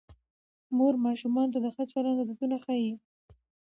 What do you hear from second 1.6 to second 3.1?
د ښه چلند عادتونه ښيي